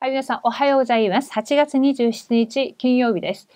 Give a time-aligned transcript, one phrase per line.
[0.00, 1.32] はい、皆さんおはようございます。
[1.32, 3.48] 8月27日金曜日です。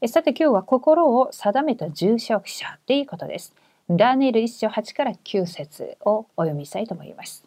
[0.00, 3.52] えさて今日は心を定めた住職者ということです。
[3.90, 7.44] ダニエル1章8から9節をお読みしたいと思います。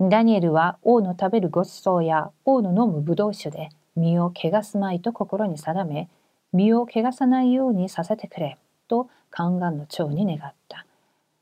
[0.00, 6.08] ダニエルは王の食べるごちそうや王の飲むブドウ酒で身を汚すまいと心に定め、
[6.52, 10.86] 身を汚さないようにさせてくれと宦官の長に願った。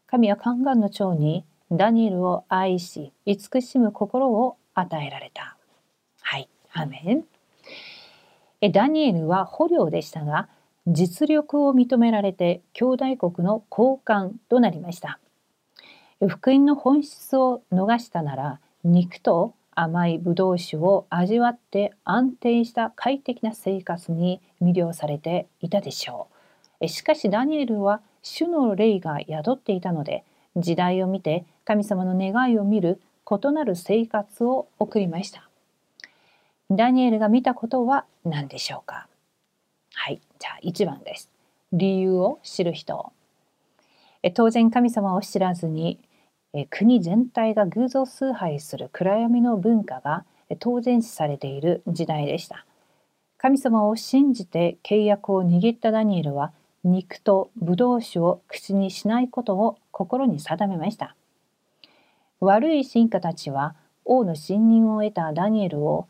[0.07, 5.57] 神は宦官の長にダニエルを愛し、慈しむ心を与えられた。
[6.21, 7.25] はい、アメン。
[8.61, 10.49] えダニエルは捕虜でしたが、
[10.87, 15.19] 実力を認められて兄弟国の交換となりました。
[16.27, 26.29] 福音の本質を逃したなら、肉と甘いブドウ酒を味わって安定した快適な生活に魅了されていたでしょ
[26.81, 26.89] う。
[26.89, 30.25] しかしダニエルは主の霊が宿っていたので
[30.57, 33.01] 時代を見て神様の願いを見る
[33.31, 35.49] 異なる生活を送りました。
[36.71, 39.09] ダニエルが見たことは何でしょうか？
[39.95, 41.31] はい、じゃあ1番です。
[41.73, 43.13] 理由を知る人。
[44.35, 45.99] 当然神様を知らずに
[46.71, 50.25] 国全体が偶像崇拝する暗闇の文化が
[50.61, 52.65] 当然視されている時代でした。
[53.39, 61.17] 神様を信じて契約を握ったダニエルは肉とブドウ酒を口にしないことを心に定めました。
[62.45, 66.09] 悪い進化たちは王の信任を得たダニエルを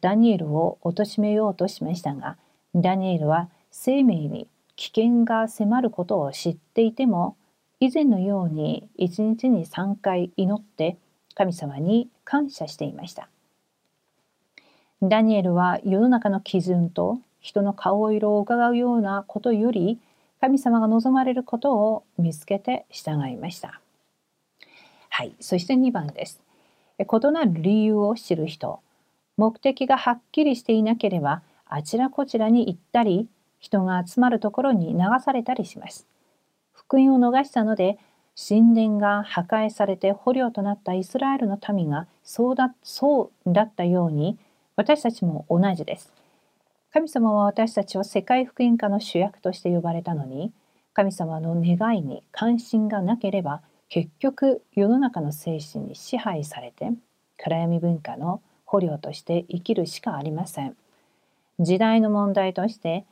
[0.00, 2.36] ダニエルを貶めようとしましたが
[2.74, 7.36] ダニエルは生命に危険が迫ることを知っていても
[7.80, 10.96] 以前のように一日に3回祈って
[11.34, 13.28] 神様に感謝していました
[15.02, 20.00] ダニエルは世の中の基準と人の顔色を伺うようなことより
[20.40, 23.80] 神様が望まれることを見つけて従いました。
[25.18, 26.40] はい、そして2番です。
[27.00, 28.78] 異なる理由を知る人。
[29.36, 33.26] 目的がはっきりしていなければあちらこちらに行ったり
[33.58, 36.06] 人が集まるところに流されたりします。
[36.72, 37.98] 福音を逃したので
[38.36, 44.38] 神殿が破壊されて捕虜となったイスラエルの民がそうだそうだったように
[44.76, 46.12] 私たちも同じです。
[46.92, 50.52] 神様は私たちを世界福音化の主役として呼ばれたのに
[50.92, 56.90] 神様の願いに関心がなければ結局世の中の精神に支配されて
[57.38, 60.76] 暗闇文化の捕虜として生きるしかありません。
[61.58, 63.06] 時代の問題として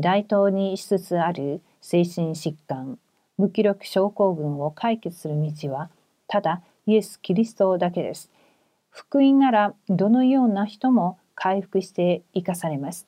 [0.00, 2.98] 大東にしつつある精神疾患
[3.36, 5.90] 無気力症候群を解決する道は
[6.28, 8.30] ただイエス・キリストだけです。
[8.90, 13.06] 福音ならどのような人も回復して生かされます。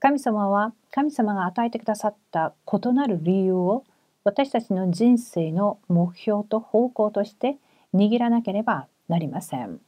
[0.00, 3.84] 神様は神様が与えてくださった異なる理由を
[4.24, 7.56] 私たちの人生の目標と方向として
[7.94, 9.80] 握らなければなりません。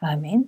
[0.00, 0.46] アーメン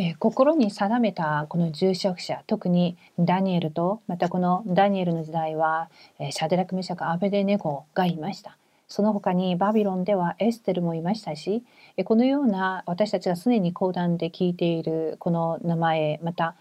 [0.00, 11.62] えー、心に定めたこの住職者特にダニエルとまたこのダニエルの時代は、えー、シャデラク・メシャク・アベデネゴがいましたその他にバビロンではエステルもいましたし、
[12.04, 16.54] このような私たちが常に講談で聞いているこの名前また、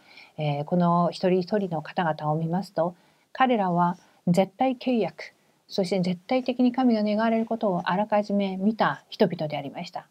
[0.66, 2.96] この一人一人の方々を見ますと
[3.32, 5.34] 彼らは絶対契約
[5.68, 10.08] そして絶対的に神が願われることをあらかじめ見た人々でありました。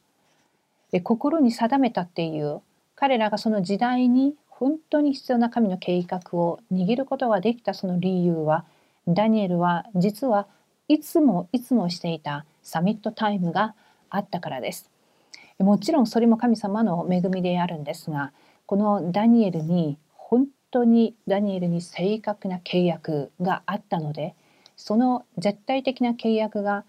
[0.92, 2.60] で心に定めたっていう
[2.94, 8.64] 彼らがその時代に本当に必要な神の計画を握ることができたその理由は
[9.08, 10.46] ダニエルは実は
[10.88, 13.74] いつもいつもしていたサミットタイムが
[14.08, 14.90] あったからです。
[15.58, 18.32] もちろんそれも神様の恵みであるんですが
[18.66, 19.96] このダニエルに
[20.76, 24.34] 当にダニエルに正確な契約があったので
[24.76, 26.84] その絶対的な契約が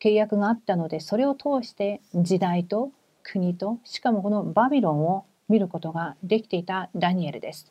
[0.00, 2.90] 契約があったのでそれを通して時代と
[3.22, 7.70] 国としかもこのバビロンを見ることができていたダニエルです。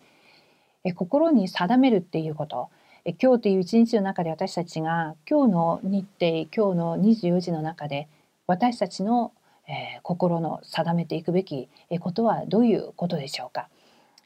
[0.84, 2.69] え心に定めるっていうこと
[3.06, 8.07] え今日という一日の中で私たちが今日の日程今日の24時の中で
[8.45, 9.31] 私たちの、
[9.68, 11.68] えー、心の定めていくべき
[12.00, 13.69] ことはどういうことでしょうか。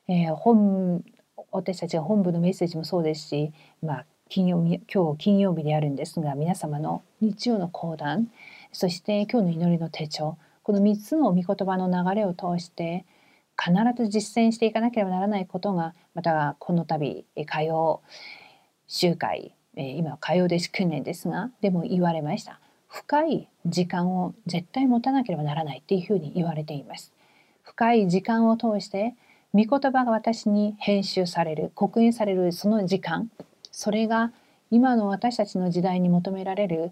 [0.07, 1.03] えー、本
[1.51, 8.29] 私たちが本部のメッセージもそうですし、まあ、金曜日今日金曜日であるんですが皆様の日曜の講談
[8.71, 13.05] そして今日の祈りの手帳この3つの御言葉の流れを通して
[13.59, 18.01] 必ず実践していかなければならないことがまたこの度火曜
[18.87, 22.59] 集会今は火曜弟子訓練ですがでも言われました。
[22.87, 27.13] 深い時間を絶対持たなければならないっていうふうに言われています。
[27.63, 29.15] 深い時間を通して
[29.53, 33.29] 御言葉が私に編集される刻印されるその時間
[33.71, 34.31] それが
[34.69, 36.91] 今の私たちの時代に求められる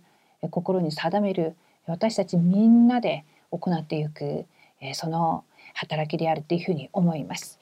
[0.51, 4.45] 心に定める私たちみんなで行っていく
[4.81, 7.59] えその働きであるというふうに思います。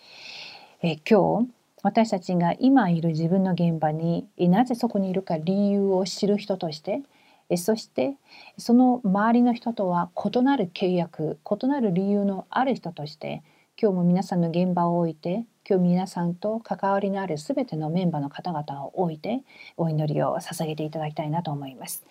[0.81, 1.49] え今日
[1.83, 7.01] 私たちが今いる自分の現場になぜそこにいるか理由を知る人として
[7.55, 8.15] そして
[8.57, 13.41] その周りの人とは異なる契約異なる理由のある人として
[13.79, 19.43] 今日も皆さんの現場を置いて今日皆さんと関わりのある全てのメンバーの方々を置いて
[19.77, 22.03] お祈りを捧げていただきたいなと思います。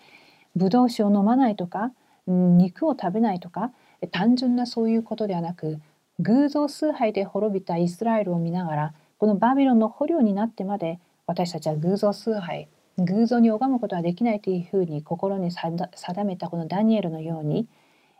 [0.55, 1.91] ブドウ酒を飲まないとか
[2.25, 3.73] 肉を食べないとか
[4.13, 5.81] 単純なそういうことではなく
[6.19, 17.67] 偶像崇拝で滅びたイスラエルを見ながらこのバビロンの捕虜になってまで私たちは偶像崇拝偶像に拝むことはできないというふうに心に定めたこのダニエルのように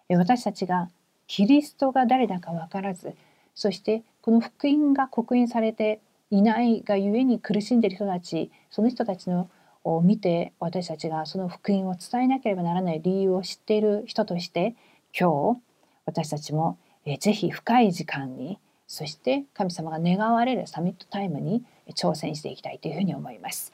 [0.09, 0.89] 私たちが
[1.27, 3.15] キリストが誰だか分からず
[3.57, 5.99] そしてこの福音が刻印されて
[6.29, 9.49] いないがゆえに苦しんでいる人たちその人たちの
[9.83, 14.75] を見て私たちがその福音を伝えなければならない理由を知っている人として
[15.17, 15.61] 今日
[16.05, 16.77] 私たちも
[17.19, 21.63] ぜひ深い時間にそして神様が願われるサミットタイムに
[21.95, 23.73] 挑戦していきたいというふうに思います。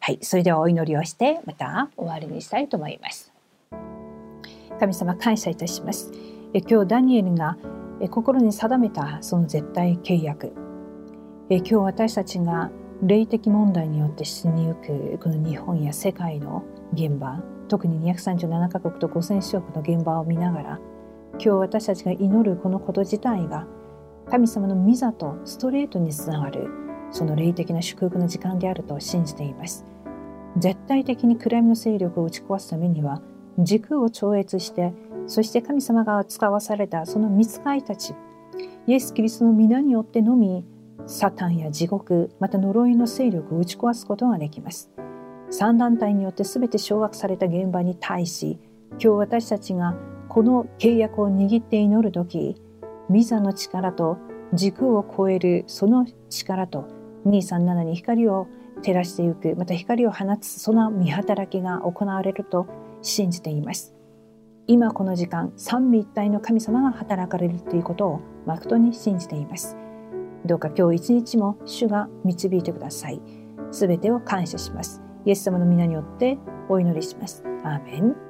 [0.00, 3.32] はい、それではお祈りをしてまた終わりにしたいと思います。
[4.80, 6.10] 神様感謝いたします。
[6.52, 7.56] え今日ダニエルが
[8.06, 10.52] 心に定めたその絶対契約。
[11.48, 12.70] 今日私たちが
[13.02, 20.80] 霊的問題によって死にゆくこの日本や世界の現場特に237カ国と5000種億の現場を見ながら
[21.34, 23.66] 今日私たちが祈るこのこと自体が
[24.30, 26.68] 神様の御座とストレートにつながる
[27.10, 29.86] その霊的な祝福の時間であると信じています。
[30.56, 33.22] 絶対的に暗闇の勢力を打ち壊すためには
[33.58, 34.92] 時空を超越して
[35.28, 38.14] そして神様が使わされたその見つかいたち
[38.86, 40.64] イエス・キリストの皆によってのみ
[41.06, 44.90] サタンや地獄また呪いの勢力を打ち壊すことができます。
[45.50, 48.58] 三団体によって全て掌握された現場に対し
[48.92, 49.94] 今日私たちが
[50.28, 52.60] この契約を握って祈る時
[53.08, 54.18] ミザの力と
[54.52, 56.86] 時空を超えるその力と
[57.26, 58.46] 237に光を
[58.82, 62.66] 照らしていくまた光を放つその見働きが行われると
[63.00, 63.97] 信じています。
[64.70, 69.78] 今この時間三位一体の神様が働かれるということを誠に信じています。
[70.44, 73.20] どうか今日一日も主が導いてください。
[73.70, 75.00] すべてを感謝します。
[75.24, 76.36] イエス様の皆によって
[76.68, 77.42] お祈りします。
[77.64, 78.27] アーメン。